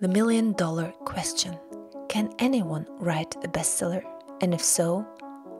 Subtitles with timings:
[0.00, 1.58] The million dollar question
[2.08, 4.02] Can anyone write a bestseller?
[4.40, 5.06] And if so,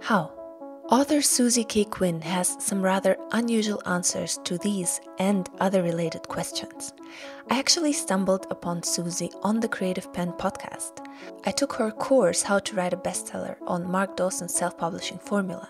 [0.00, 0.32] how?
[0.88, 1.84] Author Suzy K.
[1.84, 6.92] Quinn has some rather unusual answers to these and other related questions.
[7.50, 11.04] I actually stumbled upon Suzy on the Creative Penn podcast.
[11.44, 15.68] I took her course, How to Write a Bestseller, on Mark Dawson's self publishing formula,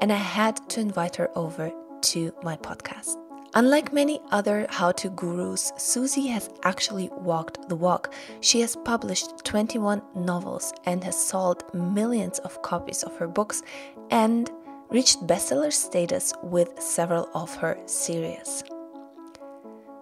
[0.00, 1.70] and I had to invite her over
[2.02, 3.23] to my podcast.
[3.56, 8.12] Unlike many other how to gurus, Suzy has actually walked the walk.
[8.40, 13.62] She has published 21 novels and has sold millions of copies of her books
[14.10, 14.50] and
[14.90, 18.64] reached bestseller status with several of her series.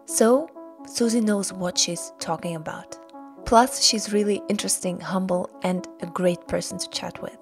[0.07, 0.49] So,
[0.87, 2.97] Suzy knows what she's talking about.
[3.45, 7.37] Plus, she's really interesting, humble, and a great person to chat with.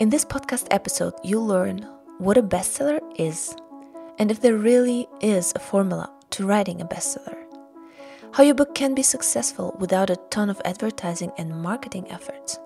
[0.00, 3.56] In this podcast episode, you'll learn what a bestseller is
[4.18, 7.36] and if there really is a formula to writing a bestseller.
[8.32, 12.58] How your book can be successful without a ton of advertising and marketing efforts.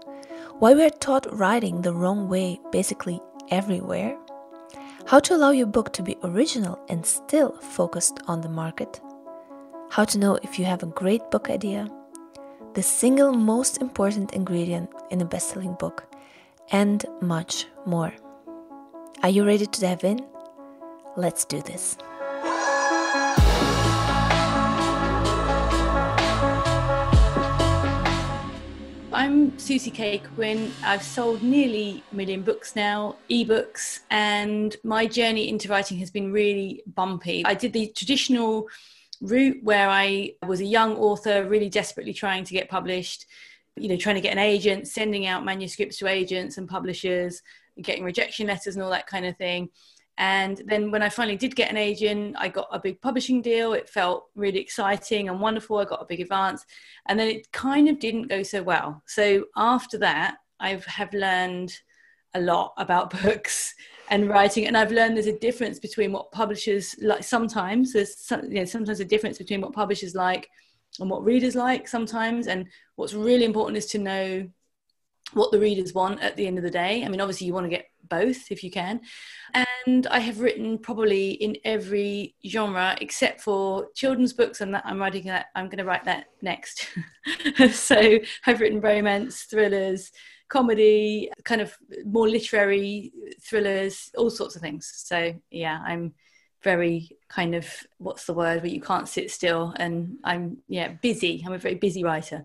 [0.59, 4.17] Why we are taught writing the wrong way basically everywhere.
[5.07, 9.01] How to allow your book to be original and still focused on the market.
[9.91, 11.89] How to know if you have a great book idea.
[12.75, 16.05] The single most important ingredient in a best selling book.
[16.71, 18.13] And much more.
[19.23, 20.32] Are you ready to dive in?
[21.15, 21.99] Let's do this.
[29.13, 30.23] I'm Suzy K.
[30.35, 30.73] Quinn.
[30.83, 36.33] I've sold nearly a million books now, ebooks, and my journey into writing has been
[36.33, 37.45] really bumpy.
[37.45, 38.69] I did the traditional
[39.21, 43.27] route where I was a young author, really desperately trying to get published,
[43.77, 47.43] you know, trying to get an agent, sending out manuscripts to agents and publishers,
[47.83, 49.69] getting rejection letters and all that kind of thing.
[50.19, 53.73] And then when I finally did get an agent, I got a big publishing deal.
[53.73, 55.79] It felt really exciting and wonderful.
[55.79, 56.65] I got a big advance.
[57.09, 59.03] And then it kind of didn't go so well.
[59.07, 61.73] So after that, I have learned
[62.35, 63.75] a lot about books
[64.09, 68.43] and writing and i've learned there's a difference between what publishers like sometimes there's some,
[68.45, 70.49] you know sometimes a difference between what publishers like
[70.99, 74.49] and what readers like sometimes and what's really important is to know
[75.35, 77.05] what the readers want at the end of the day.
[77.05, 79.01] I mean, obviously, you want to get both if you can.
[79.85, 84.99] And I have written probably in every genre except for children's books, and that I'm
[84.99, 85.47] writing that.
[85.55, 86.89] I'm going to write that next.
[87.71, 90.13] so I've written romance, thrillers,
[90.49, 93.13] comedy, kind of more literary
[93.43, 94.93] thrillers, all sorts of things.
[94.97, 96.15] So yeah, I'm
[96.63, 97.67] very kind of
[97.99, 101.43] what's the word where you can't sit still, and I'm yeah busy.
[101.45, 102.45] I'm a very busy writer.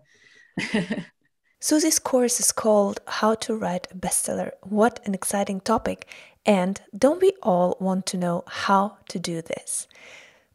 [1.60, 4.52] Suzy's course is called How to Write a Bestseller.
[4.62, 6.06] What an exciting topic!
[6.46, 9.88] And don't we all want to know how to do this?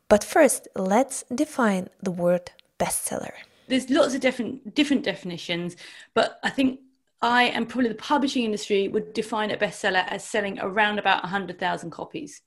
[0.08, 3.34] But first, let's define the word bestseller.
[3.68, 5.76] There's lots of different different definitions,
[6.14, 6.80] but I think
[7.24, 11.90] I and probably the publishing industry would define a bestseller as selling around about 100,000
[11.90, 12.42] copies.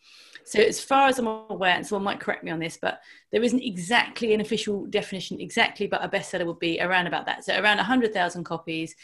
[0.44, 3.00] So, as far as I'm aware, and someone might correct me on this, but
[3.32, 7.44] there isn't exactly an official definition exactly, but a bestseller would be around about that.
[7.44, 8.94] So, around 100,000 copies.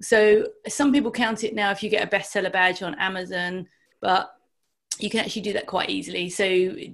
[0.00, 3.68] So, some people count it now if you get a bestseller badge on Amazon,
[4.00, 4.32] but
[5.02, 6.28] you can actually do that quite easily.
[6.28, 6.44] So,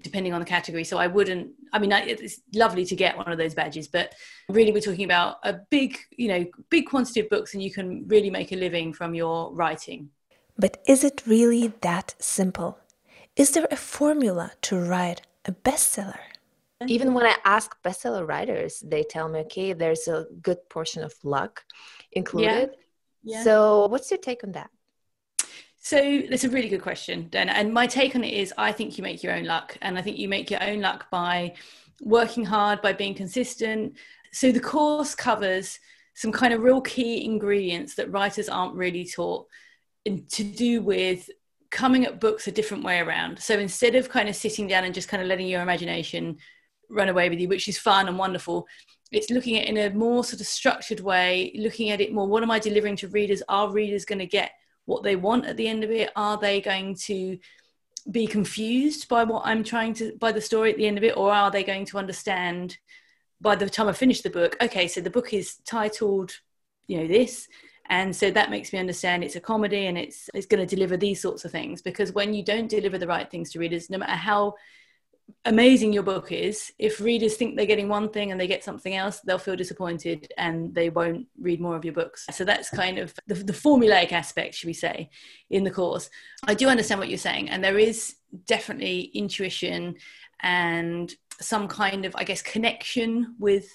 [0.02, 0.84] depending on the category.
[0.84, 4.14] So, I wouldn't, I mean, it's lovely to get one of those badges, but
[4.48, 8.06] really, we're talking about a big, you know, big quantity of books, and you can
[8.08, 10.10] really make a living from your writing.
[10.58, 12.78] But is it really that simple?
[13.36, 16.18] Is there a formula to write a bestseller?
[16.86, 21.14] Even when I ask bestseller writers, they tell me, okay, there's a good portion of
[21.22, 21.64] luck
[22.12, 22.70] included.
[22.72, 23.38] Yeah.
[23.38, 23.42] Yeah.
[23.42, 24.70] So, what's your take on that?
[25.86, 27.52] So that's a really good question, Dana.
[27.52, 29.78] And my take on it is I think you make your own luck.
[29.82, 31.54] And I think you make your own luck by
[32.00, 33.94] working hard, by being consistent.
[34.32, 35.78] So the course covers
[36.14, 39.46] some kind of real key ingredients that writers aren't really taught
[40.06, 41.30] to do with
[41.70, 43.38] coming at books a different way around.
[43.38, 46.38] So instead of kind of sitting down and just kind of letting your imagination
[46.90, 48.66] run away with you, which is fun and wonderful,
[49.12, 52.26] it's looking at it in a more sort of structured way, looking at it more
[52.26, 53.40] what am I delivering to readers?
[53.48, 54.50] Are readers going to get
[54.86, 56.10] what they want at the end of it?
[56.16, 57.38] Are they going to
[58.10, 61.16] be confused by what I'm trying to, by the story at the end of it?
[61.16, 62.78] Or are they going to understand
[63.40, 66.32] by the time I finish the book, okay, so the book is titled,
[66.86, 67.48] you know, this
[67.88, 70.96] and so that makes me understand it's a comedy and it's it's going to deliver
[70.96, 73.98] these sorts of things because when you don't deliver the right things to readers no
[73.98, 74.54] matter how
[75.44, 78.94] amazing your book is if readers think they're getting one thing and they get something
[78.94, 82.98] else they'll feel disappointed and they won't read more of your books so that's kind
[82.98, 85.08] of the, the formulaic aspect should we say
[85.50, 86.10] in the course
[86.44, 89.94] i do understand what you're saying and there is definitely intuition
[90.42, 93.68] and some kind of i guess connection with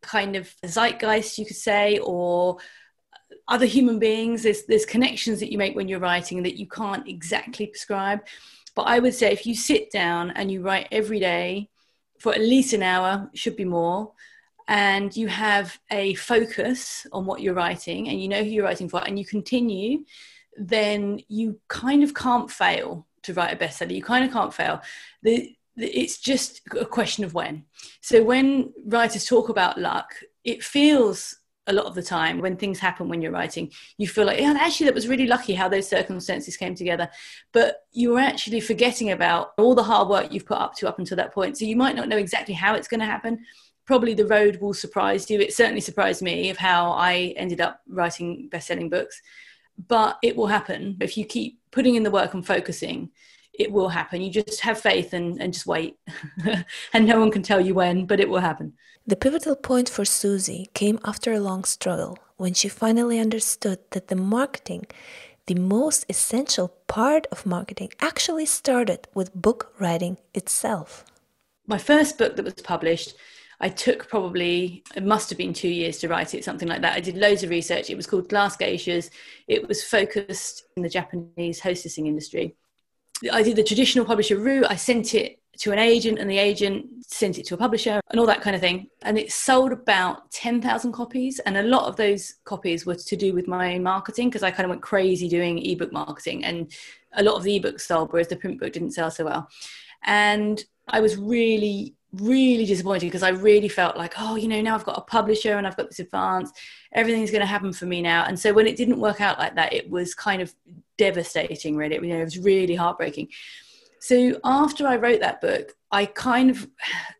[0.00, 2.58] kind of zeitgeist, you could say, or
[3.46, 4.42] other human beings.
[4.42, 8.20] There's, there's connections that you make when you're writing that you can't exactly prescribe.
[8.78, 11.68] But I would say if you sit down and you write every day
[12.20, 14.12] for at least an hour, should be more,
[14.68, 18.88] and you have a focus on what you're writing and you know who you're writing
[18.88, 20.04] for and you continue,
[20.56, 23.96] then you kind of can't fail to write a bestseller.
[23.96, 24.80] You kind of can't fail.
[25.24, 27.64] The, the, it's just a question of when.
[28.00, 30.14] So when writers talk about luck,
[30.44, 31.37] it feels
[31.68, 34.54] a lot of the time when things happen when you're writing, you feel like, yeah,
[34.58, 37.08] actually, that was really lucky how those circumstances came together.
[37.52, 41.16] But you're actually forgetting about all the hard work you've put up to up until
[41.18, 41.58] that point.
[41.58, 43.44] So you might not know exactly how it's going to happen.
[43.86, 45.40] Probably the road will surprise you.
[45.40, 49.20] It certainly surprised me of how I ended up writing best-selling books.
[49.86, 53.10] But it will happen if you keep putting in the work and focusing
[53.58, 54.22] it will happen.
[54.22, 55.98] You just have faith and, and just wait.
[56.92, 58.72] and no one can tell you when, but it will happen.
[59.06, 64.08] The pivotal point for Suzy came after a long struggle when she finally understood that
[64.08, 64.86] the marketing,
[65.46, 71.04] the most essential part of marketing, actually started with book writing itself.
[71.66, 73.14] My first book that was published,
[73.60, 76.94] I took probably, it must have been two years to write it, something like that.
[76.94, 77.90] I did loads of research.
[77.90, 79.10] It was called Glass Geishas.
[79.48, 82.56] It was focused in the Japanese hostessing industry.
[83.32, 84.66] I did the traditional publisher route.
[84.68, 88.20] I sent it to an agent, and the agent sent it to a publisher, and
[88.20, 88.88] all that kind of thing.
[89.02, 91.40] And it sold about 10,000 copies.
[91.40, 94.50] And a lot of those copies were to do with my own marketing because I
[94.50, 96.44] kind of went crazy doing ebook marketing.
[96.44, 96.72] And
[97.14, 99.48] a lot of the ebooks sold, whereas the print book didn't sell so well.
[100.04, 104.74] And I was really really disappointed because I really felt like, oh, you know, now
[104.74, 106.50] I've got a publisher and I've got this advance,
[106.92, 108.24] everything's going to happen for me now.
[108.24, 110.54] And so when it didn't work out like that, it was kind of
[110.98, 111.94] devastating, really.
[111.94, 113.28] You know, it was really heartbreaking.
[114.00, 116.68] So after I wrote that book, I kind of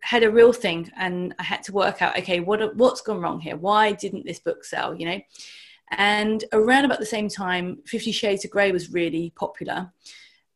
[0.02, 3.40] had a real thing, and I had to work out, okay, what what's gone wrong
[3.40, 3.56] here?
[3.56, 4.94] Why didn't this book sell?
[4.94, 5.20] You know,
[5.90, 9.90] and around about the same time, Fifty Shades of Grey was really popular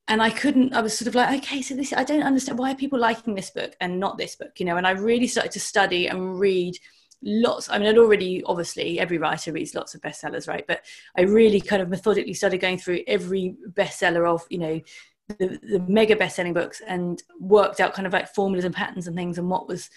[0.08, 2.72] and I couldn't, I was sort of like, okay, so this, I don't understand why
[2.72, 4.76] are people liking this book and not this book, you know?
[4.76, 6.76] And I really started to study and read
[7.22, 7.68] lots.
[7.70, 10.66] I mean, I'd already, obviously, every writer reads lots of bestsellers, right?
[10.66, 10.84] But
[11.16, 14.80] I really kind of methodically started going through every bestseller of, you know,
[15.28, 19.16] the, the mega best-selling books and worked out kind of like formulas and patterns and
[19.16, 19.88] things and what was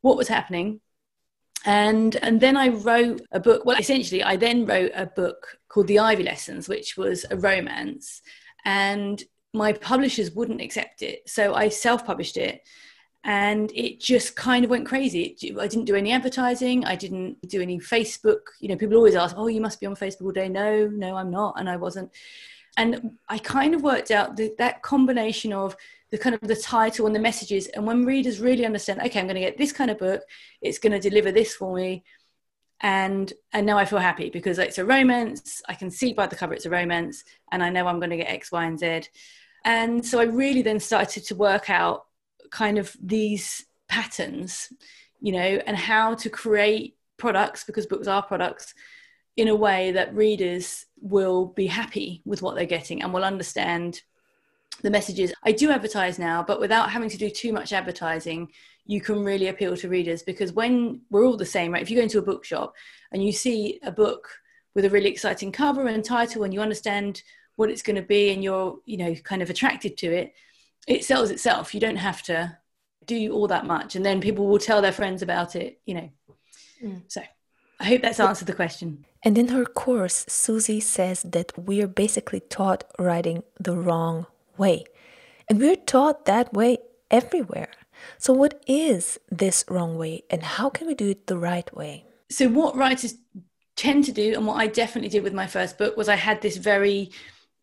[0.00, 0.80] what was happening
[1.64, 5.86] and and then i wrote a book well essentially i then wrote a book called
[5.86, 8.22] the ivy lessons which was a romance
[8.64, 9.22] and
[9.52, 11.28] my publishers wouldn't accept it.
[11.28, 12.60] So I self published it
[13.24, 15.36] and it just kind of went crazy.
[15.60, 16.84] I didn't do any advertising.
[16.86, 18.40] I didn't do any Facebook.
[18.60, 21.16] You know, people always ask, "Oh, you must be on Facebook all day." No, no,
[21.16, 22.10] I'm not, and I wasn't.
[22.76, 25.76] And I kind of worked out that that combination of
[26.10, 29.26] the kind of the title and the messages, and when readers really understand, okay, I'm
[29.26, 30.22] going to get this kind of book.
[30.62, 32.04] It's going to deliver this for me,
[32.80, 35.62] and and now I feel happy because it's a romance.
[35.68, 38.16] I can see by the cover it's a romance, and I know I'm going to
[38.16, 39.02] get X, Y, and Z
[39.64, 42.06] and so I really then started to work out
[42.50, 44.72] kind of these patterns,
[45.20, 48.74] you know, and how to create products because books are products
[49.36, 54.02] in a way that readers will be happy with what they're getting and will understand
[54.82, 55.32] the messages.
[55.42, 58.50] I do advertise now, but without having to do too much advertising,
[58.86, 61.82] you can really appeal to readers because when we're all the same, right?
[61.82, 62.74] If you go into a bookshop
[63.12, 64.28] and you see a book
[64.74, 67.22] with a really exciting cover and title and you understand
[67.56, 70.32] what it's going to be and you're you know kind of attracted to it
[70.86, 71.74] it sells itself.
[71.74, 72.56] You don't have to
[73.06, 73.96] do all that much.
[73.96, 76.10] And then people will tell their friends about it you know.
[76.82, 77.02] Mm.
[77.08, 77.20] so
[77.78, 79.04] i hope that's answered the question.
[79.22, 84.84] And in her course suzy says that we're basically taught writing the wrong way.
[85.48, 86.78] And we're taught that way
[87.10, 87.70] everywhere.
[88.16, 92.04] So what is this wrong way and how can we do it the right way?
[92.30, 93.14] So what writers
[93.80, 96.42] tend to do and what i definitely did with my first book was i had
[96.42, 97.10] this very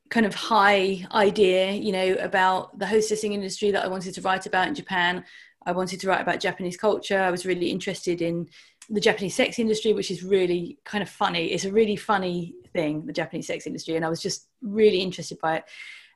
[0.10, 4.46] kind of high idea, you know, about the hostessing industry that I wanted to write
[4.46, 5.24] about in Japan.
[5.66, 7.20] I wanted to write about Japanese culture.
[7.20, 8.48] I was really interested in
[8.90, 11.48] the Japanese sex industry, which is really kind of funny.
[11.48, 13.96] It's a really funny thing, the Japanese sex industry.
[13.96, 15.66] And I was just really interested by it.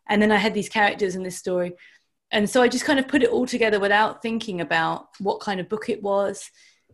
[0.07, 1.73] And then I had these characters in this story.
[2.31, 5.59] And so I just kind of put it all together without thinking about what kind
[5.59, 6.49] of book it was.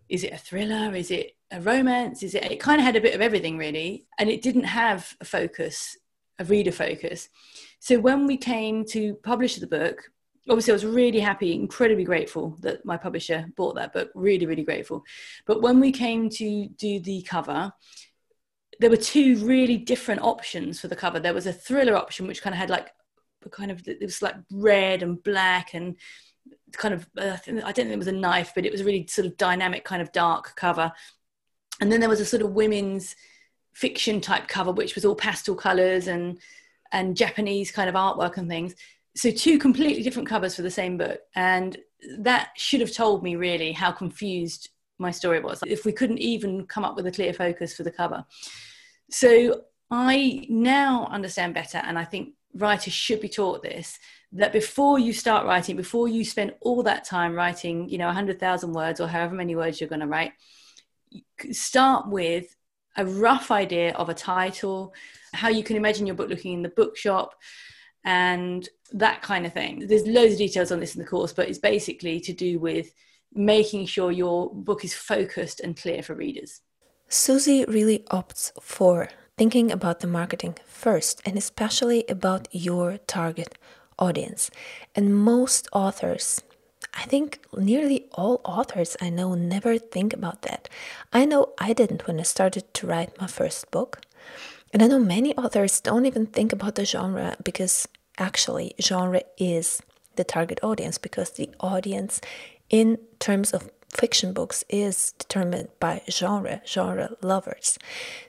[0.09, 0.95] Is it a thriller?
[0.95, 2.23] Is it a romance?
[2.23, 2.51] Is it?
[2.51, 4.07] It kind of had a bit of everything, really.
[4.17, 5.95] And it didn't have a focus
[6.39, 7.29] a reader focus.
[7.79, 10.09] So when we came to publish the book,
[10.49, 14.63] obviously I was really happy, incredibly grateful that my publisher bought that book, really, really
[14.63, 15.03] grateful.
[15.45, 17.73] But when we came to do the cover,
[18.79, 21.19] there were two really different options for the cover.
[21.19, 22.91] There was a thriller option, which kind of had like
[23.51, 25.95] kind of it was like red and black and
[26.73, 29.07] kind of uh, I don't think it was a knife, but it was a really
[29.07, 30.91] sort of dynamic kind of dark cover.
[31.79, 33.15] And then there was a sort of women's
[33.77, 36.39] fiction type cover, which was all pastel colors and
[36.91, 38.73] and Japanese kind of artwork and things.
[39.15, 41.77] So two completely different covers for the same book, and
[42.19, 45.61] that should have told me really how confused my story was.
[45.67, 48.25] If we couldn't even come up with a clear focus for the cover,
[49.11, 53.99] so I now understand better, and I think writers should be taught this
[54.31, 58.73] that before you start writing, before you spend all that time writing, you know, 100,000
[58.73, 60.33] words or however many words you're going to write,
[61.51, 62.56] start with
[62.97, 64.93] a rough idea of a title,
[65.33, 67.35] how you can imagine your book looking in the bookshop,
[68.03, 69.85] and that kind of thing.
[69.87, 72.91] There's loads of details on this in the course, but it's basically to do with
[73.33, 76.61] making sure your book is focused and clear for readers.
[77.09, 83.57] Susie really opts for thinking about the marketing first and especially about your target
[83.99, 84.49] audience.
[84.95, 86.41] And most authors,
[86.97, 90.67] I think nearly all authors I know never think about that.
[91.13, 94.01] I know I didn't when I started to write my first book.
[94.73, 97.87] And I know many authors don't even think about the genre because
[98.17, 99.81] actually, genre is
[100.15, 102.19] the target audience because the audience,
[102.69, 107.77] in terms of fiction books, is determined by genre, genre lovers.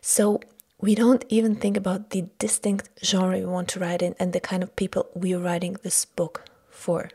[0.03, 0.41] So
[0.79, 4.41] we don't even think about the distinct genre we want to write in and the
[4.41, 7.11] kind of people we're writing this book for.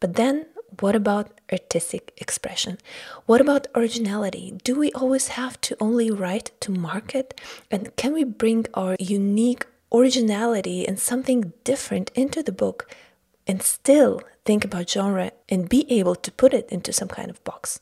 [0.00, 0.46] But then,
[0.80, 2.78] what about artistic expression?
[3.26, 4.58] What about originality?
[4.64, 7.38] Do we always have to only write to market?
[7.70, 12.88] And can we bring our unique originality and something different into the book
[13.46, 17.44] and still think about genre and be able to put it into some kind of
[17.44, 17.78] box?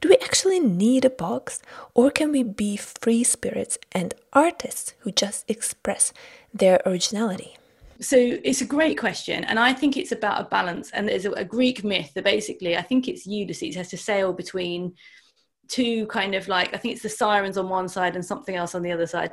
[0.00, 1.60] Do we actually need a box?
[1.94, 6.12] Or can we be free spirits and artists who just express
[6.54, 7.59] their originality?
[8.00, 9.44] So it's a great question.
[9.44, 10.90] And I think it's about a balance.
[10.92, 14.32] And there's a, a Greek myth that basically, I think it's Ulysses has to sail
[14.32, 14.94] between
[15.68, 18.74] two kind of like, I think it's the sirens on one side and something else
[18.74, 19.32] on the other side.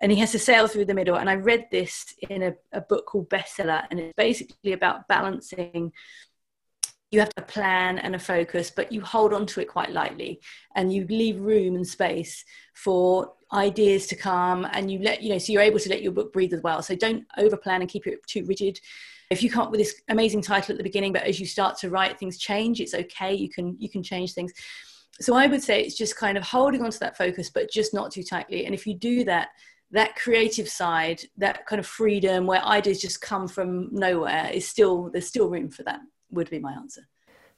[0.00, 1.16] And he has to sail through the middle.
[1.16, 3.84] And I read this in a, a book called Bestseller.
[3.90, 5.92] And it's basically about balancing
[7.12, 10.40] you have a plan and a focus, but you hold on to it quite lightly
[10.74, 12.42] and you leave room and space
[12.72, 16.10] for ideas to come and you let, you know, so you're able to let your
[16.10, 16.82] book breathe as well.
[16.82, 18.80] So don't over plan and keep it too rigid.
[19.30, 21.76] If you come up with this amazing title at the beginning, but as you start
[21.80, 23.34] to write, things change, it's okay.
[23.34, 24.52] You can, you can change things.
[25.20, 27.92] So I would say it's just kind of holding on to that focus, but just
[27.92, 28.64] not too tightly.
[28.64, 29.48] And if you do that,
[29.90, 35.10] that creative side, that kind of freedom where ideas just come from nowhere is still,
[35.12, 36.00] there's still room for that
[36.32, 37.08] would be my answer.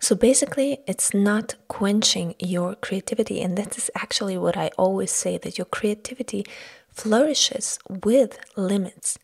[0.00, 3.40] So basically, it's not quenching your creativity.
[3.40, 6.44] And that is actually what I always say that your creativity
[6.90, 9.18] flourishes with limits.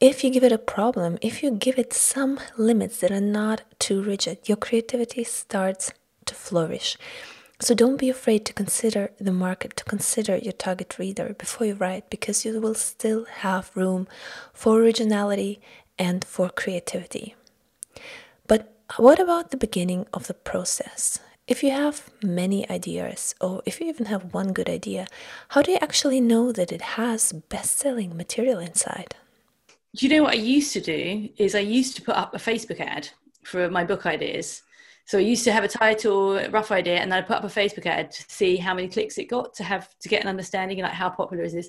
[0.00, 3.62] If you give it a problem, if you give it some limits that are not
[3.78, 5.92] too rigid, your creativity starts
[6.26, 6.96] to flourish.
[7.60, 11.74] So don't be afraid to consider the market, to consider your target reader before you
[11.74, 14.06] write, because you will still have room
[14.52, 15.60] for originality
[15.98, 17.36] and for creativity.
[18.46, 21.18] But what about the beginning of the process?
[21.46, 25.06] If you have many ideas, or if you even have one good idea,
[25.48, 29.14] how do you actually know that it has best selling material inside?
[29.96, 31.28] Do you know what I used to do?
[31.36, 33.08] Is I used to put up a Facebook ad
[33.44, 34.62] for my book ideas.
[35.06, 37.48] So I used to have a title, rough idea, and then I put up a
[37.48, 40.80] Facebook ad to see how many clicks it got to have to get an understanding
[40.80, 41.68] of like how popular is this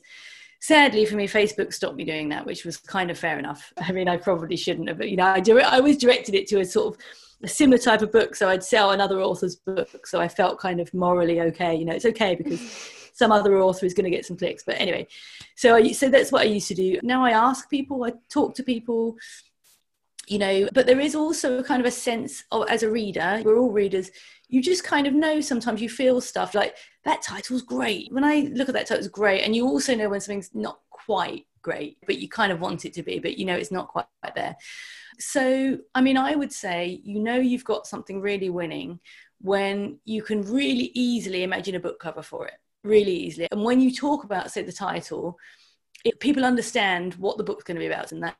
[0.65, 3.71] sadly for me facebook stopped me doing that which was kind of fair enough.
[3.81, 6.47] I mean i probably shouldn't have but you know i, do, I always directed it
[6.47, 7.01] to a sort of
[7.43, 10.79] a similar type of book so i'd sell another author's book so i felt kind
[10.79, 11.75] of morally okay.
[11.75, 12.59] You know it's okay because
[13.13, 15.07] some other author is going to get some clicks but anyway.
[15.55, 16.99] So I, so that's what i used to do.
[17.03, 19.17] Now i ask people i talk to people
[20.27, 23.59] you know but there is also kind of a sense of as a reader we're
[23.59, 24.09] all readers
[24.47, 28.11] you just kind of know sometimes you feel stuff like that title's great.
[28.11, 29.41] When I look at that title, it's great.
[29.41, 32.93] And you also know when something's not quite great, but you kind of want it
[32.93, 34.55] to be, but you know it's not quite there.
[35.19, 38.99] So, I mean, I would say you know you've got something really winning
[39.41, 43.47] when you can really easily imagine a book cover for it, really easily.
[43.51, 45.37] And when you talk about, say, the title,
[46.03, 48.37] it, people understand what the book's going to be about, and that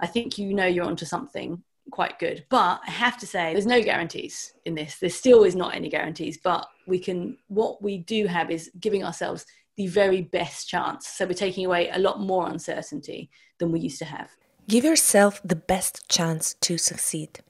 [0.00, 2.44] I think you know you're onto something quite good.
[2.48, 4.98] But I have to say, there's no guarantees in this.
[4.98, 9.04] There still is not any guarantees, but we can, what we do have is giving
[9.04, 9.44] ourselves
[9.76, 11.08] the very best chance.
[11.08, 14.30] So we're taking away a lot more uncertainty than we used to have.
[14.68, 17.40] Give yourself the best chance to succeed.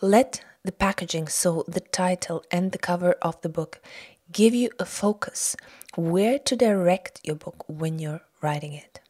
[0.00, 3.80] Let the packaging, so the title and the cover of the book,
[4.32, 5.56] give you a focus
[5.96, 9.00] where to direct your book when you're writing it.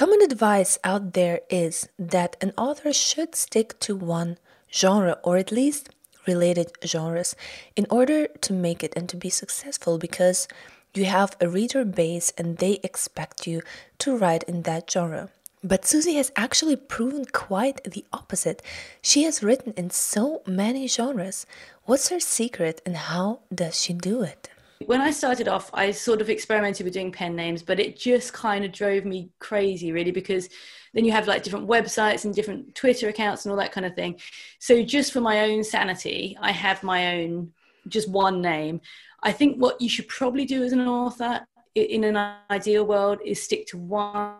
[0.00, 4.38] Common advice out there is that an author should stick to one
[4.72, 5.90] genre or at least
[6.26, 7.36] related genres
[7.76, 10.48] in order to make it and to be successful because
[10.94, 13.60] you have a reader base and they expect you
[13.98, 15.28] to write in that genre.
[15.62, 18.62] But Suzy has actually proven quite the opposite.
[19.02, 21.44] She has written in so many genres.
[21.84, 24.48] What's her secret and how does she do it?
[24.86, 28.32] When I started off, I sort of experimented with doing pen names, but it just
[28.32, 30.48] kind of drove me crazy, really, because
[30.94, 33.94] then you have like different websites and different Twitter accounts and all that kind of
[33.94, 34.18] thing.
[34.58, 37.52] So, just for my own sanity, I have my own,
[37.88, 38.80] just one name.
[39.22, 43.42] I think what you should probably do as an author in an ideal world is
[43.42, 44.36] stick to one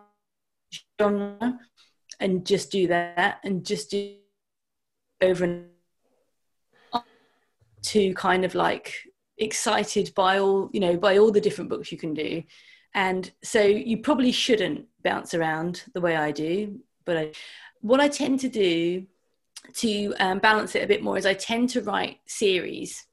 [0.99, 1.59] genre
[2.19, 4.15] and just do that and just do
[5.21, 5.67] over and
[7.83, 8.95] to kind of like
[9.41, 12.43] excited by all you know by all the different books you can do.
[12.93, 17.31] And so you probably shouldn't bounce around the way i do but I,
[17.81, 19.05] what i tend to do
[19.75, 23.05] to um, balance it a bit more is i tend to write series.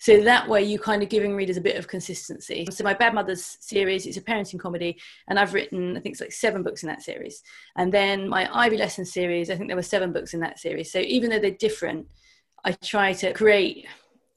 [0.00, 2.68] So that way you're kind of giving readers a bit of consistency.
[2.70, 6.20] So my bad mothers series it's a parenting comedy and i've written i think it's
[6.20, 7.42] like seven books in that series.
[7.76, 10.92] And then my ivy lesson series i think there were seven books in that series.
[10.92, 12.06] So even though they're different
[12.64, 13.86] i try to create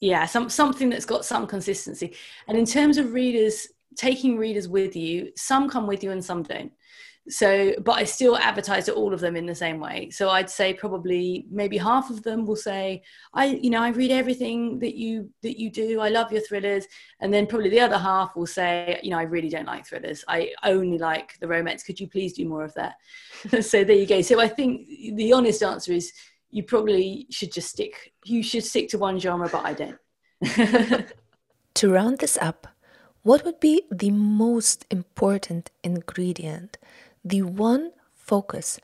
[0.02, 2.16] yeah some something that's got some consistency.
[2.48, 6.44] And in terms of readers taking readers with you some come with you and some
[6.44, 6.72] don't.
[7.30, 10.10] So but i still advertise to all of them in the same way.
[10.10, 13.04] So i'd say probably maybe half of them will say
[13.36, 16.00] i you know i read everything that you that you do.
[16.00, 16.88] I love your thrillers.
[17.20, 20.26] And then probably the other half will say you know i really don't like thrillers.
[20.28, 21.84] I only like the romance.
[21.84, 22.96] Could you please do more of that?
[23.62, 24.22] So there you go.
[24.24, 26.12] So i think the honest answer is
[26.52, 29.98] you probably should just stick you should stick to one genre but i don't
[31.74, 32.68] to round this up
[33.24, 36.78] what would be the most important ingredient
[37.24, 38.80] the one focus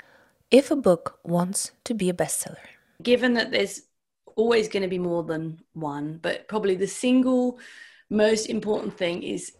[0.52, 2.68] if a book wants to be a bestseller?
[3.02, 3.82] Given that there's
[4.36, 7.60] always going to be more than one, but probably the single
[8.10, 9.54] most important thing is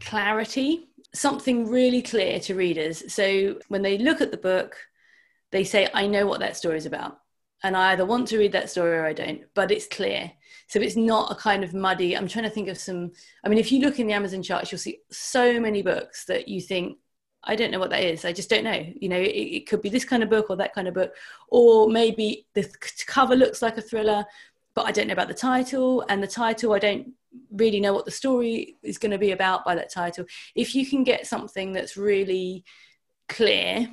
[0.00, 3.12] clarity, something really clear to readers.
[3.12, 4.76] So when they look at the book,
[5.50, 7.20] they say, I know what that story is about.
[7.64, 10.30] And I either want to read that story or I don't, but it's clear.
[10.68, 12.14] So it's not a kind of muddy.
[12.14, 13.12] I'm trying to think of some.
[13.42, 16.46] I mean, if you look in the Amazon charts, you'll see so many books that
[16.46, 16.98] you think,
[17.42, 18.26] I don't know what that is.
[18.26, 18.84] I just don't know.
[19.00, 21.14] You know, it, it, could be this kind of book or that kind of book,
[21.48, 22.70] or maybe the
[23.06, 24.26] cover looks like a thriller,
[24.74, 27.12] but I don't know about the title, and the title I don't
[27.50, 30.26] really know what the story is going to be about by that title.
[30.54, 32.64] If you can get something that's really
[33.28, 33.88] clear,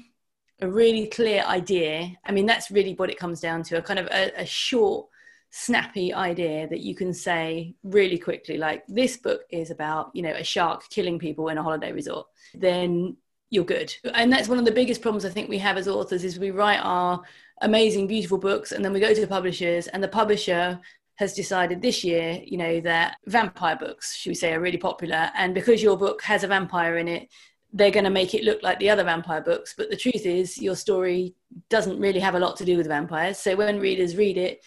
[0.62, 4.00] a really clear idea, I mean, that's really what it comes down to a kind
[4.00, 5.08] of a, a short
[5.50, 10.32] snappy idea that you can say really quickly like this book is about you know
[10.32, 13.18] a shark killing people in a holiday resort then
[13.52, 13.94] you're good.
[14.14, 16.52] And that's one of the biggest problems I think we have as authors is we
[16.52, 17.22] write our
[17.62, 20.80] amazing, beautiful books and then we go to the publishers and the publisher
[21.16, 25.30] has decided this year, you know, that vampire books, should we say, are really popular.
[25.36, 27.30] And because your book has a vampire in it,
[27.74, 29.74] they're going to make it look like the other vampire books.
[29.78, 31.36] But the truth is, your story
[31.70, 33.38] doesn't really have a lot to do with vampires.
[33.38, 34.62] So when readers read it,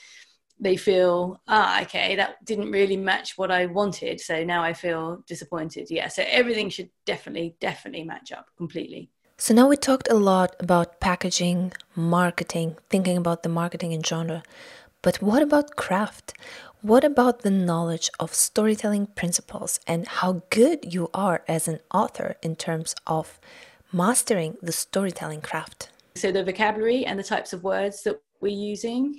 [0.61, 5.23] they feel ah okay that didn't really match what i wanted so now i feel
[5.27, 10.15] disappointed yeah so everything should definitely definitely match up completely so now we talked a
[10.15, 14.43] lot about packaging marketing thinking about the marketing in genre
[15.03, 16.35] but what about craft
[16.85, 22.37] what about the knowledge of storytelling principles and how good you are as an author
[22.43, 23.41] in terms of
[23.91, 29.17] mastering the storytelling craft so the vocabulary and the types of words that we're using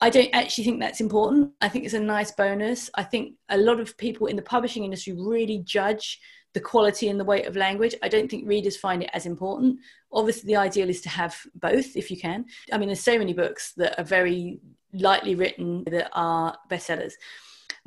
[0.00, 1.52] I don't actually think that's important.
[1.62, 2.90] I think it's a nice bonus.
[2.94, 6.20] I think a lot of people in the publishing industry really judge
[6.52, 7.94] the quality and the weight of language.
[8.02, 9.78] I don't think readers find it as important.
[10.12, 12.44] Obviously, the ideal is to have both if you can.
[12.72, 14.60] I mean, there's so many books that are very
[14.94, 17.12] lightly written that are bestsellers.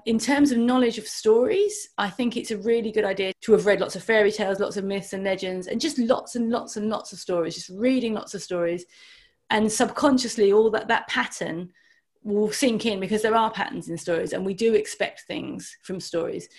[0.06, 3.65] In terms of knowledge of stories, I think it's a really good idea to have
[3.65, 6.78] read lots of fairy tales, lots of myths and legends, and just lots and lots
[6.78, 8.86] and lots of stories, just reading lots of stories.
[9.50, 11.72] And subconsciously, all that, that pattern
[12.28, 16.00] will sink in because there are patterns in stories and we do expect things from
[16.00, 16.50] stories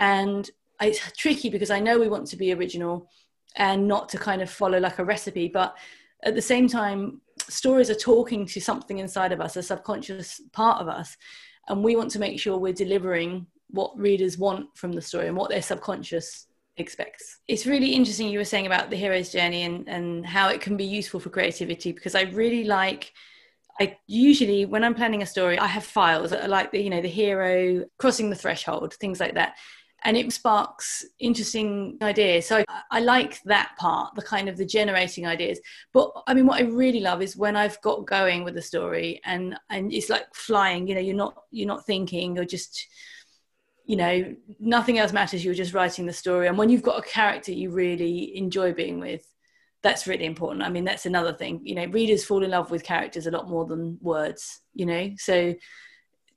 [0.00, 3.10] and it's tricky because i know we want to be original
[3.56, 5.76] and not to kind of follow like a recipe but
[6.24, 10.80] at the same time stories are talking to something inside of us a subconscious part
[10.80, 11.16] of us
[11.68, 15.36] and we want to make sure we're delivering what readers want from the story and
[15.36, 16.46] what their subconscious
[16.78, 17.40] expects.
[17.48, 20.76] It's really interesting you were saying about the hero's journey and, and how it can
[20.76, 23.12] be useful for creativity because I really like
[23.80, 27.08] I usually, when I'm planning a story, I have files like the, you know, the
[27.08, 29.54] hero crossing the threshold, things like that.
[30.04, 32.46] And it sparks interesting ideas.
[32.46, 35.60] So I, I, like that part, the kind of the generating ideas.
[35.92, 39.20] But I mean, what I really love is when I've got going with the story
[39.24, 40.86] and and it's like flying.
[40.86, 42.36] You know, you're not you're not thinking.
[42.36, 42.86] You're just
[43.86, 45.44] you know nothing else matters.
[45.44, 46.46] You're just writing the story.
[46.46, 49.26] And when you've got a character you really enjoy being with,
[49.82, 50.62] that's really important.
[50.62, 51.60] I mean, that's another thing.
[51.64, 54.60] You know, readers fall in love with characters a lot more than words.
[54.74, 55.54] You know, so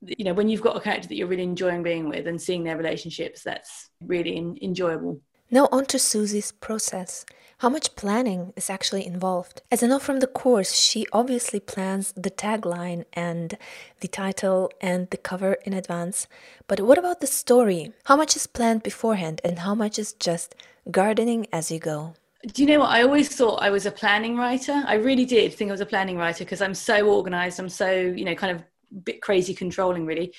[0.02, 2.64] you know when you've got a character that you're really enjoying being with and seeing
[2.64, 7.26] their relationships that's really in, enjoyable now on to suzy's process
[7.60, 12.14] how much planning is actually involved as i know from the course she obviously plans
[12.14, 13.58] the tagline and
[14.00, 16.28] the title and the cover in advance
[16.68, 20.56] but what about the story how much is planned beforehand and how much is just
[20.90, 22.14] gardening as you go
[22.54, 22.90] do you know what?
[22.90, 24.84] I always thought I was a planning writer.
[24.88, 27.60] I really did think I was a planning writer because I'm so organized.
[27.60, 28.64] I'm so, you know, kind of
[29.04, 30.34] bit crazy controlling really.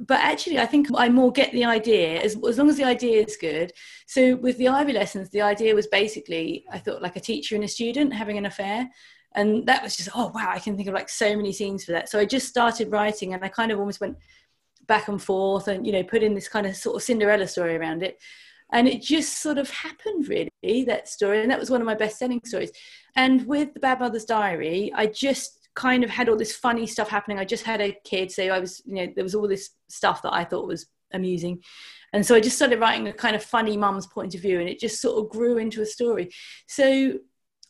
[0.00, 3.22] But actually i think i more get the idea as, as long as the idea
[3.22, 3.72] is good.
[4.06, 7.64] So with the ivy lessons the idea was basically i thought like a teacher and
[7.64, 8.88] a student having an affair.
[9.34, 11.92] And that was just oh wow i can think of like so many scenes for
[11.92, 12.08] that.
[12.08, 14.16] So i just started writing and i kind of almost went
[14.86, 17.76] back and forth and you know put in this kind of sort of cinderella story
[17.76, 18.18] around it.
[18.70, 21.40] And it just sort of happened really that story.
[21.40, 22.70] And that was one of my best selling stories.
[23.16, 27.08] And with the bad mother's diary i just kind of had all this funny stuff
[27.08, 27.38] happening.
[27.38, 30.22] I just had a kid, so I was, you know, there was all this stuff
[30.22, 31.62] that I thought was amusing.
[32.12, 34.68] And so I just started writing a kind of funny mum's point of view, and
[34.68, 36.30] it just sort of grew into a story.
[36.66, 37.18] So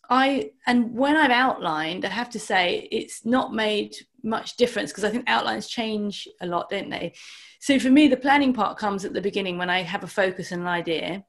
[0.09, 5.05] I, and when I've outlined, I have to say it's not made much difference because
[5.05, 7.13] I think outlines change a lot, don't they?
[7.61, 10.51] So for me, the planning part comes at the beginning when I have a focus
[10.51, 11.27] and an idea.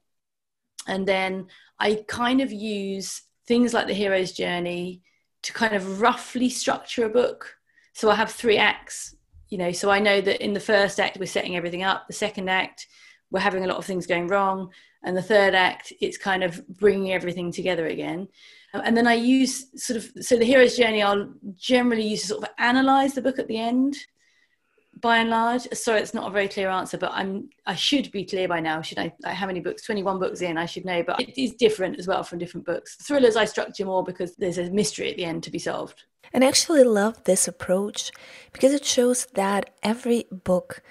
[0.86, 5.02] And then I kind of use things like the hero's journey,
[5.42, 7.56] to kind of roughly structure a book.
[7.92, 9.14] So I have three acts,
[9.48, 12.12] you know, so I know that in the first act we're setting everything up, the
[12.12, 12.86] second act
[13.30, 14.70] we're having a lot of things going wrong,
[15.04, 18.28] and the third act it's kind of bringing everything together again.
[18.74, 22.26] Um, and then I use sort of so the hero's journey I'll generally use to
[22.28, 23.96] sort of analyze the book at the end
[25.00, 28.24] by and large sorry it's not a very clear answer but i'm i should be
[28.24, 31.20] clear by now should i how many books 21 books in i should know but
[31.20, 32.96] it is different as well from different books.
[32.96, 36.04] Thrillers i structure more because there's a mystery at the end to be solved.
[36.32, 38.10] And i actually love this approach
[38.52, 40.82] because it shows that every book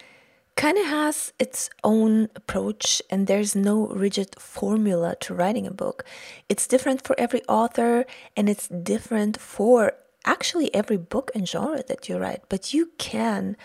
[0.56, 6.04] kind of has its own approach and there's no rigid formula to writing a book.
[6.50, 9.93] It's different for every author and it's different for
[10.26, 13.56] actually every book and genre that you write but you can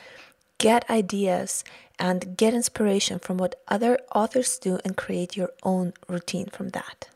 [0.58, 1.64] get ideas
[1.98, 7.08] and get inspiration from what other authors do and create your own routine from that.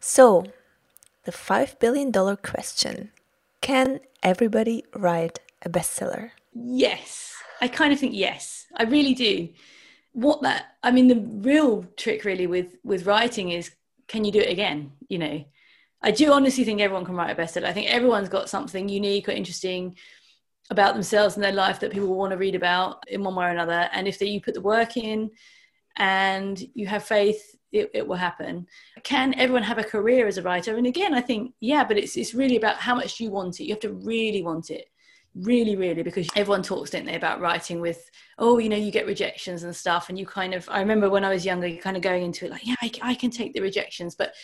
[0.00, 0.44] So,
[1.24, 3.10] the $5 billion question
[3.60, 6.30] can everybody write a bestseller?
[6.52, 8.66] Yes, I kind of think yes.
[8.76, 9.48] I really do.
[10.12, 13.70] What that, I mean, the real trick really with, with writing is
[14.08, 14.92] can you do it again?
[15.08, 15.44] You know,
[16.02, 17.66] I do honestly think everyone can write a bestseller.
[17.66, 19.96] I think everyone's got something unique or interesting
[20.70, 23.50] about themselves and their life that people want to read about in one way or
[23.50, 23.88] another.
[23.92, 25.30] And if you put the work in
[25.96, 28.66] and you have faith, it, it, will happen.
[29.02, 30.76] Can everyone have a career as a writer?
[30.76, 33.64] And again, I think, yeah, but it's, it's really about how much you want it.
[33.64, 34.86] You have to really want it.
[35.34, 39.06] Really, really, because everyone talks, don't they, about writing with, oh, you know, you get
[39.06, 40.10] rejections and stuff.
[40.10, 42.44] And you kind of, I remember when I was younger, you kind of going into
[42.44, 44.14] it like, yeah, I, I can take the rejections.
[44.14, 44.34] But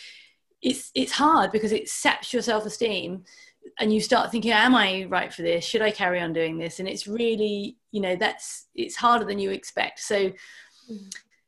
[0.63, 3.25] it's, it's hard because it saps your self esteem
[3.79, 5.65] and you start thinking am i right for this?
[5.65, 6.79] Should i carry on doing this?
[6.79, 10.01] And it's really you know that's it's harder than you expect.
[10.01, 10.33] So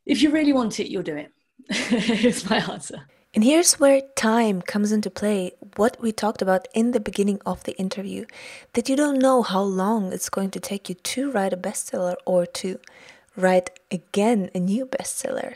[0.06, 1.32] if you really want it you'll do it
[2.24, 3.02] is my answer.
[3.32, 5.52] And here's where time comes into play.
[5.76, 8.24] What we talked about in the beginning of the interview
[8.72, 12.16] that you don't know how long it's going to take you to write a bestseller
[12.26, 12.80] or to
[13.36, 15.54] write again a new bestseller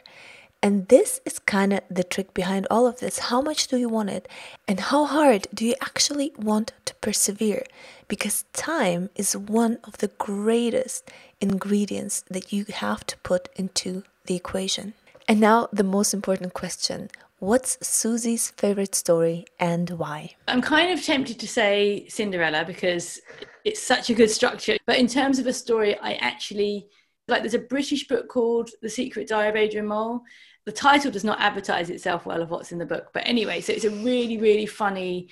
[0.65, 3.19] and this is kind of the trick behind all of this.
[3.19, 4.27] How much do you want it?
[4.67, 7.65] And how hard do you actually want to persevere?
[8.09, 14.37] Because time is one of the greatest ingredients that you have to put into the
[14.37, 14.95] equation.
[15.29, 20.35] And now, the most important question What's Suzy's favorite story and why?
[20.49, 23.21] I'm kind of tempted to say Cinderella because
[23.67, 24.79] it's such a good structure.
[24.87, 26.89] But in terms of a story, I actually
[27.29, 30.23] like there's a British book called The Secret Diary of Adrian Mole,
[30.65, 33.11] the title does not advertise itself well of what's in the book.
[33.13, 35.29] But anyway, so it's a really, really funny,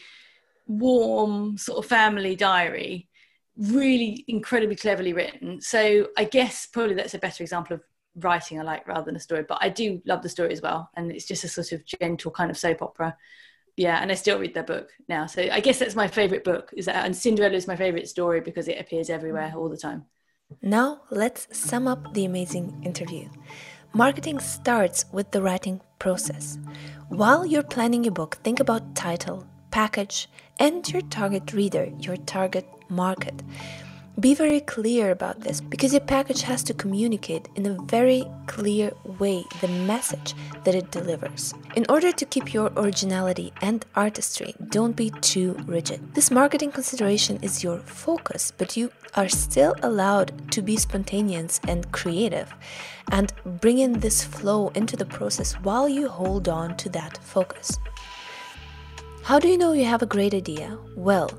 [0.66, 3.08] warm sort of family diary,
[3.56, 5.60] really incredibly cleverly written.
[5.60, 7.82] So I guess probably that's a better example of
[8.16, 9.44] writing I like rather than a story.
[9.48, 10.90] But I do love the story as well.
[10.96, 13.16] And it's just a sort of gentle kind of soap opera.
[13.76, 15.26] Yeah, and I still read their book now.
[15.26, 16.74] So I guess that's my favorite book.
[16.76, 20.04] Is that and Cinderella is my favorite story because it appears everywhere all the time.
[20.60, 23.30] Now let's sum up the amazing interview.
[23.94, 26.58] Marketing starts with the writing process.
[27.08, 30.28] While you're planning your book, think about title, package,
[30.58, 33.42] and your target reader, your target market.
[34.20, 38.92] Be very clear about this because your package has to communicate in a very clear
[39.18, 41.54] way the message that it delivers.
[41.76, 46.14] In order to keep your originality and artistry, don't be too rigid.
[46.14, 51.90] This marketing consideration is your focus, but you are still allowed to be spontaneous and
[51.90, 52.52] creative
[53.10, 57.78] and bring in this flow into the process while you hold on to that focus.
[59.24, 60.76] How do you know you have a great idea?
[60.96, 61.30] Well,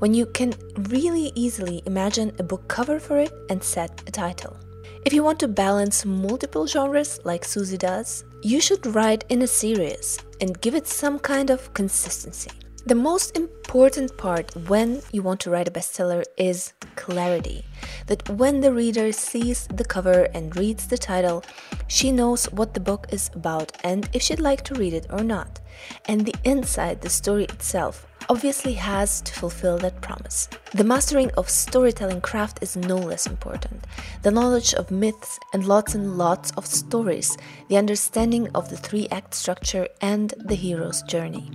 [0.00, 0.52] when you can
[0.88, 4.56] really easily imagine a book cover for it and set a title.
[5.04, 9.46] If you want to balance multiple genres like Suzy does, you should write in a
[9.46, 12.50] series and give it some kind of consistency.
[12.86, 17.66] The most important part when you want to write a bestseller is clarity.
[18.06, 21.44] That when the reader sees the cover and reads the title,
[21.88, 25.22] she knows what the book is about and if she'd like to read it or
[25.22, 25.60] not.
[26.06, 30.48] And the inside, the story itself, obviously has to fulfill that promise.
[30.72, 33.86] The mastering of storytelling craft is no less important.
[34.22, 37.36] The knowledge of myths and lots and lots of stories,
[37.68, 41.50] the understanding of the three act structure and the hero's journey.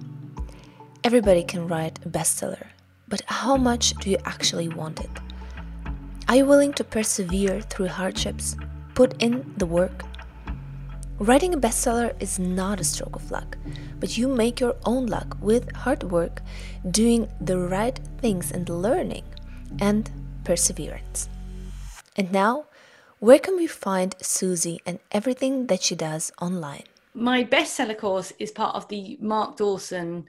[1.06, 2.66] Everybody can write a bestseller,
[3.08, 5.12] but how much do you actually want it?
[6.28, 8.56] Are you willing to persevere through hardships,
[8.96, 10.04] put in the work?
[11.20, 13.56] Writing a bestseller is not a stroke of luck,
[14.00, 16.42] but you make your own luck with hard work,
[16.90, 19.26] doing the right things and learning,
[19.80, 20.10] and
[20.44, 21.30] perseverance.
[22.16, 22.66] And now,
[23.20, 26.86] where can we find Susie and everything that she does online?
[27.14, 30.26] My bestseller course is part of the Mark Dawson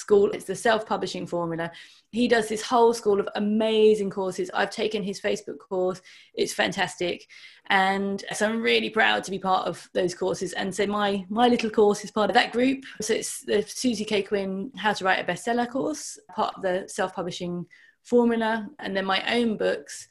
[0.00, 0.30] school.
[0.32, 1.70] It's the self publishing formula.
[2.10, 4.50] He does this whole school of amazing courses.
[4.52, 6.00] I've taken his Facebook course,
[6.34, 7.26] it's fantastic.
[7.68, 10.52] And so I'm really proud to be part of those courses.
[10.54, 12.84] And so my, my little course is part of that group.
[13.00, 14.22] So it's the Suzy K.
[14.22, 17.66] Quinn How to Write a Bestseller course, part of the self publishing
[18.02, 18.68] formula.
[18.80, 20.08] And then my own books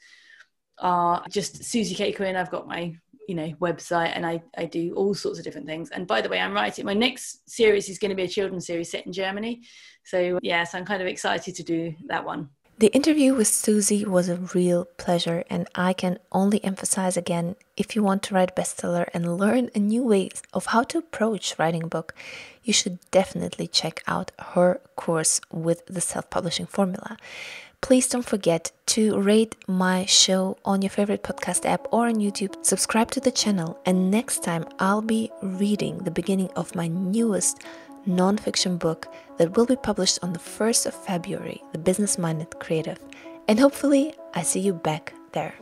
[0.77, 2.13] are just Suzy K.
[2.13, 2.37] Quinn.
[2.37, 2.95] I've got my
[3.29, 5.89] you know website and I, I do all sorts of different things.
[5.91, 8.65] And by the way i'm writing my next series is going to be a children's
[8.65, 9.61] series set in germany.
[10.03, 12.49] So yes i'm kind of excited to do that one.
[12.79, 17.93] The interview with Suzy was a real pleasure, and I can only emphasize again if
[17.93, 21.59] you want to write a bestseller and learn a new way of how to approach
[21.59, 22.15] writing a book,
[22.63, 27.17] you should definitely check out her course with the self publishing formula.
[27.81, 32.53] Please don't forget to rate my show on your favorite podcast app or on YouTube.
[32.63, 37.61] Subscribe to the channel, and next time I'll be reading the beginning of my newest
[38.07, 42.99] nonfiction book that will be published on the 1st of February, The Business Minded Creative.
[43.47, 45.55] And hopefully, I see you back there.